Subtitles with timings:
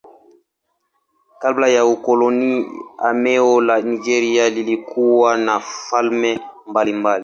[1.41, 2.65] Kabla ya ukoloni
[3.09, 7.19] eneo la Nigeria lilikuwa na falme mbalimbali.